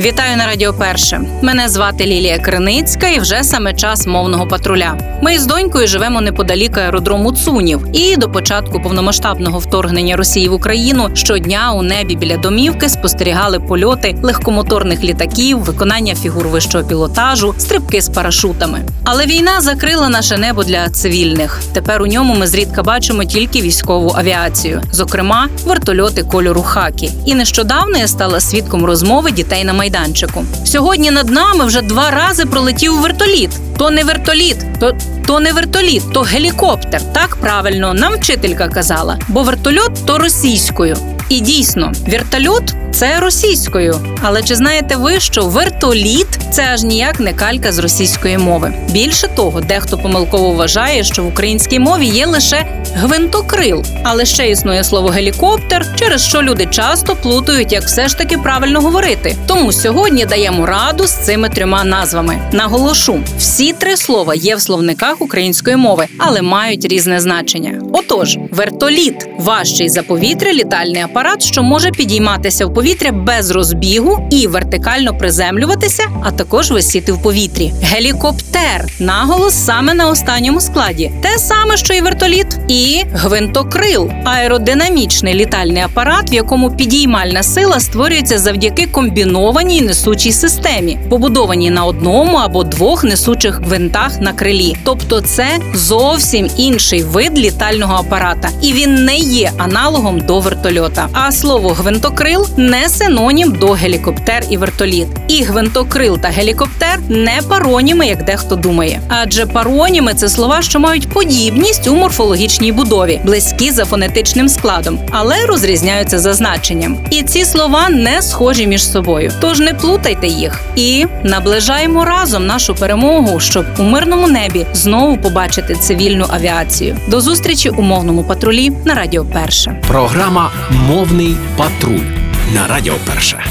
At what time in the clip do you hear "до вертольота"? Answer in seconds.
100.20-101.08